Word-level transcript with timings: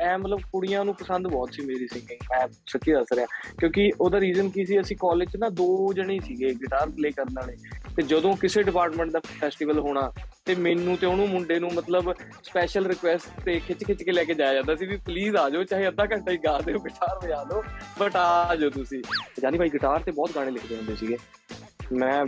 ਐ 0.00 0.16
ਮਤਲਬ 0.16 0.38
ਕੁੜੀਆਂ 0.52 0.84
ਨੂੰ 0.84 0.94
ਪਸੰਦ 0.94 1.28
ਬਹੁਤ 1.28 1.52
ਸੀ 1.52 1.62
ਮੇਰੀ 1.62 1.86
ਸਿੰਗਿੰਗ 1.86 2.18
ਮੈਂ 2.30 2.48
ਸੱਚੀ 2.66 2.92
ਦੱਸ 2.92 3.06
ਰਿਹਾ। 3.14 3.26
ਕਿਉਂਕਿ 3.58 3.92
ਉਹਦਾ 4.00 4.20
ਰੀਜ਼ਨ 4.20 4.50
ਕੀ 4.50 4.66
ਸੀ, 4.66 4.80
ਅਸੀਂ 4.80 4.96
ਕਾਲਜ 4.96 5.30
'ਚ 5.30 5.36
ਨਾ 5.36 5.48
ਦੋ 5.48 5.92
ਜਣੇ 5.92 6.14
ਹੀ 6.14 6.20
ਸੀਗੇ 6.20 6.54
ਗਿਟਾਰ 6.54 6.90
ਪਲੇ 6.90 7.10
ਕਰਨ 7.10 7.34
ਵਾਲੇ। 7.34 7.56
ਤੇ 7.96 8.02
ਜਦੋਂ 8.02 8.36
ਕਿਸੇ 8.36 8.62
ਡਿਪਾਰਟਮੈਂਟ 8.62 9.10
ਦਾ 9.10 9.20
ਫੈਸਟੀਵਲ 9.40 9.78
ਹੋਣਾ, 9.78 10.12
ਤੇ 10.44 10.54
ਮੈਨੂੰ 10.54 10.96
ਤੇ 10.96 11.06
ਉਹਨੂੰ 11.06 11.28
ਮੁੰਡੇ 11.28 11.58
ਨੂੰ 11.58 11.70
ਮਤਲਬ 11.74 12.12
ਸਪੈਸ਼ਲ 12.44 12.86
ਰਿਕੁਐਸਟ 12.86 13.40
ਤੇ 13.44 13.60
ਖਿੱਚ 13.60 13.84
ਖਿੱਚ 13.84 14.02
ਕੇ 14.02 14.12
ਲੈ 14.12 14.24
ਕੇ 14.24 14.34
ਜਾਇਆ 14.34 14.54
ਜਾਂਦਾ 14.54 14.76
ਸੀ 14.76 14.86
ਵੀ 14.86 14.96
ਪਲੀਜ਼ 14.96 15.36
ਆ 15.36 15.50
ਜਾਓ, 15.50 15.64
ਚਾਹੇ 15.64 15.88
ਅੱਧਾ 15.88 16.04
ਘੰਟਾ 16.04 16.32
ਹੀ 16.32 16.36
ਗਾ 16.36 16.60
ਦਿਓ 16.60 16.78
ਗਿਟਾਰ 16.78 17.24
ਵਜਾ 17.24 17.44
ਦਿਓ 17.44 17.62
ਬਟ 17.98 18.16
ਆ 18.16 18.56
ਜਾਓ 18.56 18.70
ਤੁਸੀਂ। 18.70 19.02
ਜਾਨੀ 19.42 19.58
ਭਾਈ 19.58 19.68
ਗਿਟਾਰ 19.68 20.00
ਤੇ 20.00 20.12
ਬਹੁਤ 20.12 20.30
ਗਾਣੇ 20.34 20.50
ਲਿਖਦੇ 20.50 20.76
ਹੁੰਦੇ 20.76 20.96
ਸੀਗੇ। 20.96 21.16
ਮੈਂ 21.92 22.26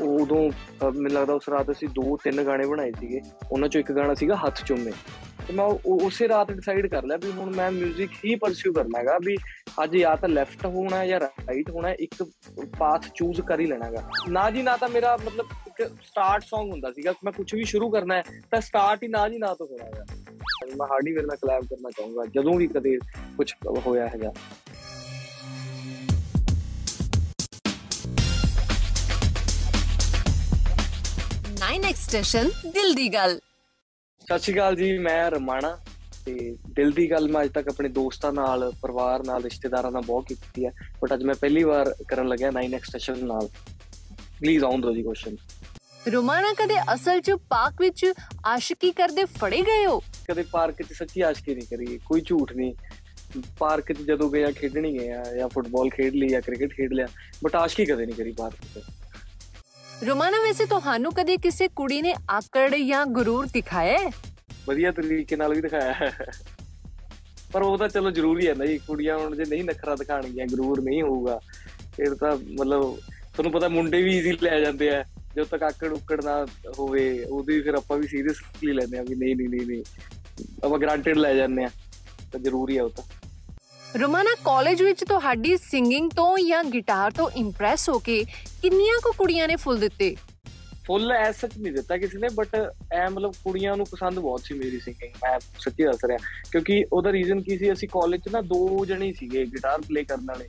ਉਦੋਂ, 0.00 0.50
ਅਹ 0.50 0.84
ਮੈਨੂੰ 0.84 1.12
ਲੱਗਦਾ 1.12 1.34
ਉਸ 1.34 1.48
ਰਾਤ 1.48 1.70
ਅਸੀਂ 1.70 1.88
ਦੋ 1.88 2.16
ਤਿੰਨ 2.16 2.42
ਗਾਣੇ 2.42 2.66
ਬਣਾਏ 2.66 2.92
ਸੀਗੇ। 3.00 3.20
ਉਹਨਾਂ 3.52 3.68
ਚੋਂ 3.68 3.80
ਇੱਕ 3.80 3.92
ਗਾਣਾ 3.92 4.14
ਸੀਗਾ, 4.14 4.36
ਹੱਥ 4.36 4.64
ਚੁੰਮੇ। 4.64 4.92
ਤੇ 5.48 5.52
ਮੈਂ 5.52 5.64
ਉਹ- 5.64 6.06
ਉਸੇ 6.06 6.28
ਰਾਤ 6.28 6.52
ਡਿਸਾਈਡ 6.52 6.86
ਕਰ 6.86 7.04
ਲਿਆ 7.04 7.16
ਵੀ 7.16 7.30
ਹੁਣ 7.30 7.54
ਮੈਂ 7.54 7.70
뮤직 7.70 8.08
ਹੀ 8.24 8.34
ਪਰਸਿਊ 8.34 8.72
ਕਰਨਾ 8.72 8.98
ਹੈਗਾ 8.98 9.18
ਵੀ 9.24 9.36
ਅੱਜ 9.84 9.96
ਜਾਂ 9.96 10.16
ਤਾਂ 10.16 10.28
ਲੈਫਟ 10.28 10.66
ਹੋਣਾ 10.66 10.96
ਹੈ 10.96 11.06
ਜਾਂ 11.06 11.20
ਰਾਈਟ 11.20 11.70
ਹੋਣਾ 11.70 11.88
ਹੈ 11.88 11.94
ਇੱਕ 11.94 12.22
ਪਾਥ 12.78 13.08
ਚੂਜ਼ 13.14 13.40
ਕਰ 13.40 13.60
ਹੀ 13.60 13.66
ਲੈਣਾ 13.66 13.86
ਹੈਗਾ। 13.86 14.10
ਨਾ 14.28 14.50
ਜੀ, 14.50 14.62
ਨਾ 14.62 14.76
ਤਾਂ 14.76 14.88
ਮੇਰਾ 14.88 15.16
ਮਤਲਬ 15.16 15.46
ਇੱਕ 15.66 15.90
ਸਟਾਰਟ 16.06 16.42
Song 16.42 16.70
ਹੁੰਦਾ 16.70 16.92
ਸੀਗਾ, 16.92 17.14
ਮੈਂ 17.24 17.32
ਕੁਝ 17.32 17.54
ਵੀ 17.54 17.64
ਸ਼ੁਰੂ 17.64 17.90
ਕਰਨਾ 17.90 18.14
ਹੈ, 18.14 18.22
ਤਾਂ 18.50 18.60
ਸਟਾਰਟ 18.60 19.02
ਹੀ 19.02 19.08
ਨਾ 19.08 19.28
ਜੀ, 19.28 19.38
ਨਾ 19.38 19.54
ਤੋਂ 19.54 19.66
ਹੋਣਾ 19.66 19.84
ਹੈਗਾ। 19.84 20.04
ਮੈਂ 20.76 20.86
ਹਾਰਡਵੇਅਰ 20.86 21.26
ਨਾਲ 21.26 21.36
ਕਲੈਬ 21.36 21.64
ਕਰਨਾ 21.64 21.90
ਚਾਹੂੰਗਾ, 21.90 22.24
ਜਦੋਂ 22.26 22.54
ਵੀ 22.54 22.66
ਕਦੇ 22.66 22.98
ਕੁਝ 23.36 23.52
ਹੋਇਆ 23.86 24.08
ਹੈਗਾ। 24.08 24.32
ਨਾਈਨ 31.60 31.84
ਐਕਸਟੈਸ਼ਨ 31.84 32.48
ਦਿਲ 32.48 32.94
ਦੀ 32.94 33.14
ਗੱਲ। 33.14 33.40
ਸਤਿ 34.20 34.38
ਸ਼੍ਰੀ 34.38 34.52
ਅਕਾਲ 34.54 34.76
ਜੀ 34.76 34.96
ਮੈਂ 34.98 35.30
ਰਮਾਣਾ 35.30 35.70
ਤੇ 36.26 36.34
ਦਿਲ 36.76 36.90
ਦੀ 36.90 37.10
ਗੱਲ 37.10 37.28
ਮੈਂ 37.28 37.42
ਅੱਜ 37.44 37.50
ਤੱਕ 37.52 37.68
ਆਪਣੇ 37.68 37.88
ਦੋਸਤਾਂ 37.88 38.32
ਨਾਲ 38.32 38.70
ਪਰਿਵਾਰ 38.82 39.24
ਨਾਲ 39.26 39.42
ਰਿਸ਼ਤੇਦਾਰਾਂ 39.42 39.90
ਨਾਲ 39.92 40.02
ਬਹੁਤ 40.02 40.28
ਕੀਤੀ 40.28 40.64
ਹੈ 40.66 40.70
ਬਟ 41.02 41.12
ਅੱਜ 41.14 41.22
ਮੈਂ 41.24 41.34
ਪਹਿਲੀ 41.34 41.62
ਵਾਰ 41.64 41.92
ਕਰਨ 42.08 42.28
ਲੱਗਿਆ 42.28 42.50
9x 42.52 42.90
ਸੈਸ਼ਨ 42.90 43.24
ਨਾਲ। 43.26 43.48
ਪਲੀਜ਼ 44.40 44.64
ਆਉਣ 44.64 44.80
ਦਿਓ 44.80 44.92
ਜੀ 44.94 45.02
ਕੁਐਸਚਨ 45.02 45.36
ਰੋਮਾਨਾ 46.12 46.52
ਕਦੇ 46.54 46.74
ਅਸਲ 46.94 47.20
'ਚ 47.20 47.34
ਪਾਰਕ 47.50 47.80
ਵਿੱਚ 47.80 48.04
ਆਸ਼ਿਕੀ 48.46 48.90
ਕਰਦੇ 48.92 49.24
ਫੜੇ 49.36 49.60
ਗਏ 49.62 49.84
ਹੋ? 49.86 50.00
ਕਦੇ 50.28 50.42
ਪਾਰਕ 50.52 50.82
'ਚ 50.82 50.92
ਸੱਚੀ 50.92 51.20
ਆਸ਼ਕੀ 51.20 51.54
ਨਹੀਂ 51.54 51.66
ਕਰੀ 51.70 51.98
ਕੋਈ 52.06 52.20
ਝੂਠ 52.20 52.52
ਨਹੀਂ। 52.52 52.74
ਪਾਰਕ 53.58 53.92
'ਚ 53.92 54.02
ਜਦੋਂ 54.02 54.30
ਗਏ 54.30 54.42
ਆ 54.44 54.50
ਖੇਡਣ 54.52 54.84
ਹੀ 54.84 54.98
ਗਏ 54.98 55.10
ਆ 55.12 55.22
ਜਾਂ 55.36 55.48
ਫੁੱਟਬਾਲ 55.48 55.88
ਖੇਡ 55.90 56.14
ਲਈ 56.14 56.28
ਜਾਂ 56.28 56.40
ਕ੍ਰਿਕਟ 56.42 56.72
ਖੇਡ 56.72 56.92
ਲਿਆ 56.92 57.06
ਬਟ 57.44 57.56
ਆਸ਼ਕੀ 57.56 57.84
ਕਦੇ 57.86 58.06
ਨਹੀਂ 58.06 58.16
ਕਰੀ 58.16 58.32
ਪਾਰਕ 58.32 58.64
'ਚ। 58.74 58.82
ਰੋਮਾਨਾ, 60.02 60.38
ਵੈਸੇ 60.42 60.64
ਤੁਹਾਨੂੰ 60.66 61.12
ਕਦੇ 61.14 61.36
ਕਿਸੇ 61.36 61.68
ਕੁੜੀ 61.76 62.00
ਨੇ 62.02 62.14
ਆਕੜ 62.30 62.74
ਜਾਂ 62.76 63.04
ਗਰੂਰ 63.16 63.46
ਦਿਖਾਇਆ 63.52 63.98
ਹੈ? 63.98 64.10
ਵਧੀਆ 64.66 64.90
ਤਰੀਕੇ 64.92 65.36
ਨਾਲ 65.36 65.54
ਵੀ 65.54 65.60
ਦਿਖਾਇਆ 65.60 65.92
ਹੈ 65.92 66.10
ਪਰ 67.52 67.62
ਉਹ 67.62 67.76
ਤਾਂ 67.78 67.88
ਚਲੋ 67.88 68.10
ਜ਼ਰੂਰੀ 68.10 68.46
ਹੈ 68.48 68.54
ਨਾ 68.54 68.66
ਜੀ, 68.66 68.78
ਕੁੜੀਆਂ 68.86 69.18
ਹੁਣ 69.18 69.34
ਜੇ 69.36 69.44
ਨਹੀਂ 69.48 69.64
ਨਖਰਾ 69.64 69.94
ਦਿਖਾਣਗੀਆਂ 69.96 70.46
ਗਰੂਰ 70.52 70.80
ਨਹੀਂ 70.82 71.02
ਹੋਊਗਾ, 71.02 71.38
ਫਿਰ 71.96 72.14
ਤਾਂ 72.14 72.36
ਮਤਲਬ 72.36 72.96
ਤੁਹਾਨੂੰ 73.34 73.52
ਪਤਾ 73.52 73.68
ਮੁੰਡੇ 73.68 74.02
ਵੀ 74.02 74.16
ਈਜ਼ੀ 74.18 74.36
ਲੈ 74.42 74.58
ਜਾਂਦੇ 74.60 74.90
ਆ, 74.90 75.02
ਜਦੋਂ 75.34 75.44
ਤੱਕ 75.50 75.62
ਆਕੜ 75.62 75.92
ਉਕੜ 75.92 76.20
ਨਾ 76.24 76.44
ਹੋਵੇ, 76.78 77.24
ਉਹਦੀ 77.24 77.60
ਫਿਰ 77.62 77.74
ਆਪਾਂ 77.74 77.96
ਵੀ 77.98 78.06
ਸੀਰੀਅਸਲੀ 78.08 78.72
ਲੈਂਦੇ 78.72 78.98
ਆ 78.98 79.02
ਵੀ 79.08 79.14
ਨਹੀਂ 79.14 79.36
ਨਹੀਂ 79.36 79.48
ਨਹੀਂ 79.48 79.66
ਨਹੀਂ, 79.66 79.82
ਆਪਾਂ 80.64 80.78
ਗ੍ਰਾਂਟਡ 80.78 81.16
ਲੈ 81.18 81.34
ਜਾਂਦੇ 81.34 81.64
ਆ, 81.64 81.70
ਤਾਂ 82.32 82.40
ਜ਼ਰੂਰੀ 82.40 82.76
ਹੈ 82.78 82.82
ਉਹ 82.82 82.90
ਤਾਂ 82.90 83.04
ਰੋਮਾਨਾ 84.00 84.30
ਕਾਲਜ 84.44 84.82
ਵਿੱਚ 84.82 85.04
ਤੁਹਾਡੀ 85.04 85.56
ਸਿੰਗਿੰਗ 85.56 86.10
ਤੋਂ 86.10 86.38
ਜਾਂ 86.38 86.64
ਗਿਟਾਰ 86.64 87.10
ਤੋਂ 87.10 87.30
ਇੰਪ੍ਰੈਸ 87.30 87.88
ਹੋ 87.88 87.98
ਕੇ 87.98 88.24
ਕਿੰਨੀਆਂ 88.62 88.98
ਕੁ 89.02 89.12
ਕੁੜੀਆਂ 89.12 89.48
ਨੇ 89.48 89.56
ਫੁੱਲ 89.56 89.78
ਦਿੱਤੇ? 89.78 90.16
ਫੁੱਲ 90.86 91.12
ਐਸ 91.12 91.40
ਸੱਚ 91.40 91.52
ਨਹੀਂ 91.58 91.72
ਦਿੱਤਾ 91.72 91.96
ਕਿਸੇ 91.96 92.18
ਨੇ 92.18 92.28
ਬਟ 92.34 92.72
ਐ 92.92 93.08
ਮਤਲਬ 93.08 93.32
ਕੁੜੀਆਂ 93.44 93.76
ਨੂੰ 93.76 93.86
ਪਸੰਦ 93.86 94.18
ਬਹੁਤ 94.18 94.40
ਸੀ 94.40 94.54
ਮੇਰੀ 94.54 94.80
ਸਿੰਗਿੰਗ 94.80 95.12
ਮੈਂ 95.12 95.40
ਸੱਚੀ 95.40 95.84
ਦੱਸ 95.84 96.04
ਰਿਹਾ। 96.04 96.18
ਕਿਉਂਕਿ 96.52 96.84
ਉਹਦਾ 96.92 97.12
ਰੀਜ਼ਨ 97.12 97.42
ਕੀ 97.42 97.58
ਸੀ, 97.58 97.72
ਅਸੀਂ 97.72 97.88
ਕਾਲਜ 97.88 98.20
'ਚ 98.20 98.28
ਨਾ 98.28 98.40
ਦੋ 98.40 98.84
ਜਣੇ 98.84 99.06
ਹੀ 99.06 99.12
ਸੀਗੇ 99.12 99.44
ਗਿਟਾਰ 99.44 99.80
ਪਲੇ 99.80 100.04
ਕਰਨ 100.04 100.26
ਵਾਲੇ। 100.28 100.48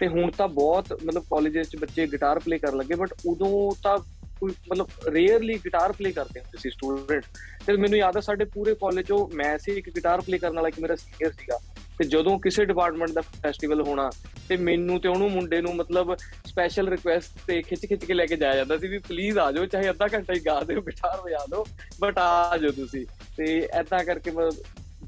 ਤੇ 0.00 0.08
ਹੁਣ 0.08 0.30
ਤਾਂ 0.30 0.48
ਬਹੁਤ 0.48 0.92
ਮਤਲਬ 1.04 1.22
ਕਾਲਜਸ 1.22 1.68
'ਚ 1.68 1.76
ਬੱਚੇ 1.76 2.06
ਗਿਟਾਰ 2.06 2.38
ਪਲੇ 2.38 2.58
ਕਰਨ 2.58 2.76
ਲੱਗੇ 2.76 2.94
ਬਟ 2.94 3.14
ਉਦੋਂ 3.26 3.72
ਤਾਂ 3.82 3.98
ਕੋਈ 4.40 4.52
ਮਤਲਬ 4.70 4.88
ਰੇਅਰਲੀ 5.08 5.58
ਗਿਟਾਰ 5.58 5.92
ਪਲੇ 5.92 6.12
ਕਰਦੇ 6.12 6.40
ਹੁੰਦੇ 6.40 6.58
ਸੀ 6.60 6.70
ਸਟੂਡੈਂਟ 6.70 7.24
ਤੇ 7.66 7.72
ਮੈਨੂੰ 7.72 7.98
ਯਾਦ 7.98 8.16
ਆ, 8.16 8.20
ਸਾਡੇ 8.20 8.44
ਪੂਰੇ 8.44 8.74
ਕਾਲਜ 8.74 9.04
'ਚੋਂ 9.04 9.28
ਮੈਂ 9.34 9.58
ਸੀ 9.58 9.72
ਇੱਕ 9.72 9.90
ਗਿਟਾਰ 9.90 10.20
ਪਲੇ 10.20 10.38
ਕਰਨ 10.38 10.54
ਵਾਲਾ, 10.54 10.68
ਇੱਕ 10.68 10.80
ਮੇਰਾ 10.80 10.96
ਸੀਨੀਅਰ 10.96 11.32
ਸੀਗਾ। 11.32 11.58
ਤੇ 11.98 12.04
ਜਦੋਂ 12.04 12.38
ਕਿਸੇ 12.38 12.64
ਡਿਪਾਰਟਮੈਂਟ 12.64 13.10
ਦਾ 13.10 13.20
ਫੈਸਟੀਵਲ 13.20 13.80
ਹੋਣਾ 13.82 14.10
ਤੇ 14.48 14.56
ਮੈਨੂੰ 14.56 15.00
ਤੇ 15.00 15.08
ਉਹਨੂੰ 15.08 15.30
ਮੁੰਡੇ 15.30 15.60
ਨੂੰ 15.60 15.74
ਮਤਲਬ 15.76 16.14
ਸਪੈਸ਼ਲ 16.46 16.88
ਰਿਕੁਐਸਟ 16.88 17.38
ਤੇ 17.46 17.60
ਖਿੱਚ 17.62 17.86
ਖਿੱਚ 17.86 18.04
ਕੇ 18.04 18.14
ਲੈ 18.14 18.26
ਕੇ 18.26 18.36
ਜਾਇਆ 18.36 18.56
ਜਾਂਦਾ 18.56 18.78
ਸੀ 18.78 18.88
ਵੀ 18.88 18.98
ਪਲੀਜ਼ 18.98 19.38
ਆ 19.38 19.50
ਜਾਓ 19.52 19.66
ਚਾਹੇ 19.66 19.90
ਅੱਧਾ 19.90 20.06
ਘੰਟਾ 20.14 20.34
ਹੀ 20.34 20.40
ਗਾ 20.40 20.60
ਦਿਓ 20.60 20.80
ਗਿਟਾਰ 20.80 21.20
ਵਜਾ 21.20 21.44
ਦਿਓ 21.50 21.64
ਬਟ 22.00 22.18
ਆ 22.18 22.56
ਜਾਓ 22.56 22.70
ਤੁਸੀਂ। 22.70 23.04
ਤੇ 23.36 23.68
ਐਦਾਂ 23.72 24.04
ਕਰਕੇ 24.04 24.30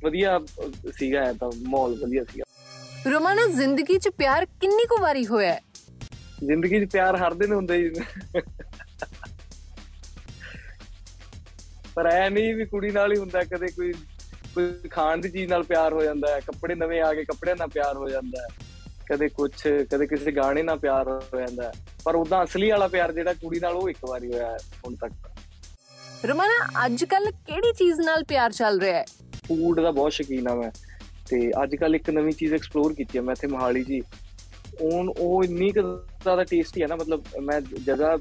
ਵਧੀਆ 0.03 0.39
ਸੀਗਾ 0.99 1.21
ਐਦਾਂ 1.21 1.51
ਮਾਹੌਲ 1.69 1.95
ਵਧੀਆ 2.03 2.25
ਸੀਗਾ। 2.25 2.45
ਰੋਮਾਨਾ 3.11 3.47
ਜ਼ਿੰਦਗੀ 3.47 3.99
'ਚ 3.99 4.09
ਪਿਆਰ 4.09 4.45
ਕਿੰਨੀ 4.61 4.85
ਕੁ 4.87 5.01
ਵਾਰੀ 5.01 5.27
ਹੋਇਆ? 5.27 5.53
ਹੈ? 5.53 5.61
ਜ਼ਿੰਦਗੀ 6.45 6.85
'ਚ 6.87 6.91
ਪਿਆਰ 6.93 7.17
ਹਰ 7.17 7.35
ਦਿਨ 7.35 7.53
ਹੁੰਦਾ 7.53 7.75
ਹੀ 7.75 7.91
ਪਰ 11.95 12.07
ਐ 12.07 12.29
ਨਹੀਂ 12.31 12.55
ਵੀ 12.55 12.65
ਕੁੜੀ 12.65 12.91
ਨਾਲ 12.91 13.13
ਹੀ 13.13 13.17
ਹੁੰਦਾ 13.19 13.43
ਕਦੇ 13.45 13.67
ਕੋਈ 13.67 13.93
ਕੋਈ 14.55 14.89
ਖਾਣ 14.91 15.19
ਦੀ 15.19 15.29
ਚੀਜ਼ 15.31 15.51
ਨਾਲ 15.51 15.63
ਪਿਆਰ 15.63 15.93
ਹੋ 15.93 16.03
ਜਾਂਦਾ 16.05 16.29
ਹੈ 16.29 16.41
ਕੱਪੜੇ 16.41 16.75
ਨਵੇਂ 16.75 17.03
ਆ 17.03 17.13
ਗਏ 17.15 17.25
ਕੱਪੜਿਆਂ 17.25 17.57
ਨਾਲ 17.57 17.69
ਪਿਆਰ 17.69 17.97
ਹੋ 17.97 18.09
ਜਾਂਦਾ 18.09 18.43
ਹੈ। 18.43 18.49
ਕਦੇ 19.07 19.29
ਕੁਝ 19.29 19.51
ਕਦੇ 19.91 20.07
ਕਿਸੇ 20.07 20.33
ਗਾਣੇ 20.33 20.63
ਨਾਲ 20.63 20.79
ਪਿਆਰ 20.79 21.09
ਹੋ 21.09 21.41
ਜਾਂਦਾ 21.41 21.63
ਹੈ। 21.63 21.73
ਪਰ 22.05 22.15
ਉਦਾਂ 22.15 22.45
ਅਸਲੀ 22.45 22.71
ਵਾਲਾ 22.71 22.89
ਪਿਆਰ 22.89 23.13
ਜਿਹੜਾ 23.13 23.33
ਕੁੜੀ 23.33 23.61
ਨਾਲ 23.61 23.73
ਉਹ 23.73 23.89
ਇੱਕ 23.91 23.99
ਵਾਰੀ 24.09 24.33
ਹੋਇਆ 24.33 24.51
ਹੈ 24.51 24.57
ਹੁਣ 24.87 24.95
ਤੱਕ। 24.95 25.13
ਰੋਮਾਨਾ 26.27 26.87
ਅੱਜ 26.87 27.05
ਕੱਲ 27.05 27.31
ਕਿਹੜੀ 27.31 27.73
ਚੀਜ਼ 27.73 28.01
ਨਾਲ 28.01 28.25
ਪਿਆਰ 28.25 28.53
ਚੱਲ 28.53 28.81
ਰਿਹਾ 28.81 28.99
ਹੈ? 28.99 29.05
ਫੂਡ 29.49 29.81
ਦਾ 29.81 29.91
ਬਹੁਤ 29.91 30.13
ਸ਼ੌਕੀਨ 30.13 30.49
ਆ 30.49 30.55
ਮੈਂ। 30.55 30.71
ਤੇ 31.29 31.51
ਅੱਜ 31.63 31.77
ਕੱਲ 31.77 31.95
ਇੱਕ 31.95 32.11
ਨਵੀਂ 32.11 32.33
ਚੀਜ਼ 32.33 32.55
ਐਕਸਪਲੋਰ 32.55 32.95
ਕੀਤੀ 32.95 33.19
ਹੈ 33.19 33.23
ਮੈਂ 33.23 33.33
ਇੱਥੇ 33.33 33.47
ਮੋਹਾਲੀ 33.47 33.85
ਜੀ। 33.85 34.03
ਉਹ 34.81 35.15
ਉਹ 35.19 35.45
ਇੰਨੀ 35.45 35.71
ਕੁ 35.71 35.81
ਜ਼ਿਆਦਾ 36.23 36.45
ਟੇਸਟੀ 36.45 36.83
ਹੈ 36.83 36.87
ਨਾ 36.87 36.97
ਮਤਲਬ 36.97 37.25
ਮੈਂ 37.43 37.61
ਜਗ੍ਹਾ 37.61 38.17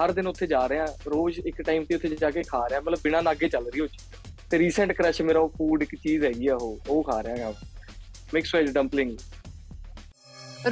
ਹਰ 0.00 0.12
ਦਿਨ 0.12 0.26
ਉੱਥੇ 0.26 0.46
ਜਾ 0.46 0.68
ਰਿਹਾ 0.68 0.86
ਰੋਜ਼ 1.06 1.40
ਇੱਕ 1.40 1.62
ਟਾਈਮ 1.62 1.84
ਤੇ 1.84 1.94
ਉੱਥੇ 1.94 2.08
ਜਾ 2.08 2.30
ਕੇ 2.30 2.42
ਖਾ 2.42 2.68
ਰਿਹਾ 2.68 2.80
ਮਤਲਬ 2.80 2.98
ਬਿਨਾਂ 3.04 3.22
ਨਾਗੇ 3.22 3.48
ਚੱਲ 3.48 3.66
ਰਹੀ 3.66 3.80
ਉਹ 3.80 3.86
ਚੀਜ਼। 3.86 4.27
ਤੇ 4.50 4.58
ਰੀਸੈਂਟ 4.58 4.92
ਕ੍ਰਸ਼ 4.92 5.22
ਮੇਰਾ 5.22 5.40
ਉਹ 5.40 5.48
ਫੂਡ 5.48 5.82
ਇੱਕ 5.82 5.94
ਚੀਜ਼ 5.94 6.24
ਹੈਗੀ 6.24 6.46
ਆ 6.46 6.54
ਉਹ 6.54 6.78
ਉਹ 6.88 7.02
ਖਾ 7.02 7.22
ਰਿਹਾ 7.22 7.46
ਹਾਂ 7.46 7.52
ਮਿਕਸ 8.34 8.54
ਵੈਜ 8.54 8.70
ਡੰਪਲਿੰਗ 8.70 9.16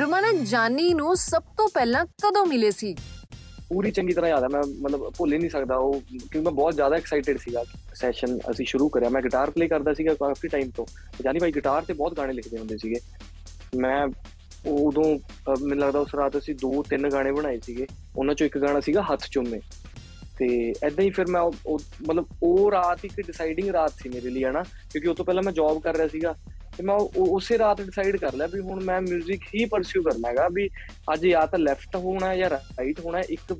ਰੋਮਾਨਾ 0.01 0.33
ਜਾਨੀ 0.45 0.93
ਨੂੰ 0.95 1.17
ਸਭ 1.17 1.43
ਤੋਂ 1.57 1.69
ਪਹਿਲਾਂ 1.75 2.05
ਕਦੋਂ 2.23 2.47
ਮਿਲੇ 2.47 2.71
ਸੀ? 2.71 2.95
ਪੂਰੀ 3.69 3.91
ਚੰਗੀ 3.91 4.13
ਤਰ੍ਹਾਂ 4.13 4.31
ਯਾਦ 4.31 4.43
ਹੈ 4.43 4.49
ਮੈਂ 4.49 4.63
ਮਤਲਬ 4.81 5.13
ਭੁੱਲ 5.17 5.33
ਹੀ 5.33 5.39
ਨਹੀਂ 5.39 5.51
ਸਕਦਾ 5.51 5.77
ਉਹ 5.77 6.01
ਕਿਉਂਕਿ 6.01 6.41
ਮੈਂ 6.41 6.53
ਬਹੁਤ 6.53 6.75
ਜ਼ਿਆਦਾ 6.75 6.97
ਐਕਸਾਈਟਿਡ 6.97 7.39
ਸੀਗਾ। 7.39 7.65
ਸੈਸ਼ਨ 7.95 8.39
ਅਸੀਂ 8.51 8.67
ਸ਼ੁਰੂ 8.67 8.89
ਕਰਿਆ 8.89 9.09
ਮੈਂ 9.09 9.23
ਗਿਟਾਰ 9.23 9.51
ਪਲੇ 9.51 9.69
ਕਰਦਾ 9.69 9.95
ਸੀਗਾ 9.95 10.15
ਕਾਫੀ 10.15 10.49
ਟਾਈਮ 10.49 10.71
ਤੋਂ। 10.71 10.87
ਜਾਨੀ 11.23 11.39
ਭਾਈ 11.39 11.53
ਗਿਟਾਰ 11.53 11.83
ਤੇ 11.83 11.93
ਬਹੁਤ 11.93 12.17
ਗਾਣੇ 12.17 12.33
ਲਿਖਦੇ 12.33 12.59
ਹੁੰਦੇ 12.59 12.77
ਸੀਗੇ। 12.79 13.01
ਮੈਂ 13.77 14.07
ਉਦੋਂ 14.67 15.05
ਮੈਨੂੰ 15.63 15.79
ਲੱਗਦਾ 15.79 15.99
ਉਸ 15.99 16.15
ਰਾਤ 16.15 16.39
ਅਸੀਂ 16.39 16.55
ਦੋ 16.55 16.83
ਤਿੰਨ 16.83 17.09
ਗਾਣੇ 17.09 17.33
ਬਣਾਏ 17.33 17.59
ਸੀਗੇ। 17.63 17.87
ਉਹਨਾਂ 18.17 18.35
ਚੋਂ 18.35 18.47
ਇੱਕ 18.47 18.59
ਗਾਣਾ 18.59 18.81
ਸੀਗਾ 18.81 19.03
ਹੱਥ 19.03 19.27
ਚੁੰਮੇ। 19.31 19.61
ਤੇ 20.38 20.48
ਐਦਾਂ 20.84 21.04
ਹੀ 21.06 21.10
ਫਿਰ 21.10 21.28
ਮੈਂ 21.28 21.42
ਉਹ- 21.42 21.56
ਉਹ- 21.66 21.82
ਮਤਲਬ 22.08 22.26
ਉਹ 22.44 22.72
ਰਾਤ 22.72 23.06
ਇੱਕ 23.06 23.22
ਡਿਸਾਈਡਿੰਗ 23.22 23.70
ਰਾਤ 23.70 23.94
ਸੀ 23.94 24.10
ਮੇਰੇ 24.10 24.30
ਲਈ 24.30 24.44
ਹਨਾ 24.44 24.64
ਕਿਉਂਕਿ 24.92 25.08
ਉਸ 25.08 25.18
ਤੋਂ 25.18 25.26
ਪਹਿਲਾਂ 25.26 25.44
ਮੈਂ 25.44 25.54
ਜੌਬ 25.54 25.80
ਕਰ 25.82 25.96
ਰਿਹਾ 25.96 26.08
ਸੀਗਾ 26.08 26.36
ਤੇ 26.78 26.84
ਮੈਂ 26.84 26.96
ਉਹ- 26.96 27.28
ਉਸੇ 27.28 27.58
ਰਾਤ 27.58 27.82
ਡਿਸਾਈਡ 27.82 28.18
ਕਰ 28.18 28.34
ਲਿਆ 28.34 28.48
ਵੀ 28.48 28.60
ਹੁਣ 28.60 28.84
ਮੈਂ 28.84 29.00
뮤직 29.02 29.48
ਹੀ 29.56 29.66
ਪਰਸਿਊ 29.66 30.04
ਕਰਨਾ 30.04 30.30
ਹੈਗਾ 30.30 30.48
ਵੀ 30.52 30.70
ਅੱਜ 31.14 31.26
ਜਾਂ 31.28 31.46
ਤਾਂ 31.48 31.60
ਲੈਫਟ 31.60 31.96
ਹੋਣਾ 31.96 32.28
ਹੈ 32.28 32.38
ਜਾਂ 32.38 32.50
ਰਾਈਟ 32.50 33.00
ਹੋਣਾ 33.00 33.18
ਹੈ 33.18 33.24
ਇੱਕ 33.30 33.54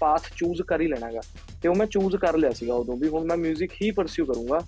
ਪਾਥ 0.00 0.28
ਚੂਜ਼ 0.36 0.62
ਕਰ 0.62 0.80
ਹੀ 0.80 0.86
ਲੈਣਾ 0.88 1.06
ਹੈਗਾ 1.06 1.20
ਤੇ 1.62 1.68
ਉਹ 1.68 1.74
ਮੈਂ 1.74 1.86
ਚੂਜ਼ 1.86 2.16
ਕਰ 2.16 2.36
ਲਿਆ 2.36 2.50
ਸੀਗਾ 2.50 2.74
ਉਦੋਂ 2.74 2.96
ਵੀ 2.96 3.08
ਹੁਣ 3.08 3.26
ਮੈਂ 3.26 3.36
뮤직 3.36 3.74
ਹੀ 3.82 3.90
ਪਰਸਿਊ 3.90 4.26
ਕਰੂੰਗਾ 4.26 4.58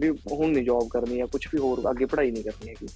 ਵੀ 0.00 0.08
ਹੁਣ 0.10 0.48
ਨਹੀਂ 0.48 0.64
ਜੌਬ 0.64 0.88
ਕਰਨੀ 0.88 1.20
ਹੈ 1.20 1.26
ਕੁਝ 1.26 1.46
ਵੀ 1.54 1.58
ਹੋਰ 1.58 1.82
ਅੱਗੇ 1.90 2.04
ਪੜ੍ਹਾਈ 2.04 2.30
ਨਹੀਂ 2.30 2.44
ਕਰਨੀ 2.44 2.68
ਹੈਗੀ 2.70 2.86